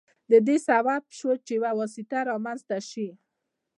[0.31, 3.07] د دې سبب شو چې یو واسطه رامنځته شي.